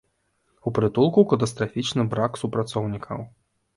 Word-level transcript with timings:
У 0.69 0.73
прытулку 0.77 1.23
катастрафічны 1.33 2.09
брак 2.15 2.41
супрацоўнікаў. 2.43 3.19